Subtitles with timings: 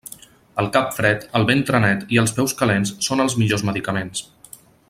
[0.63, 4.29] El cap fred, el ventre net i els peus calents són els millors medicaments.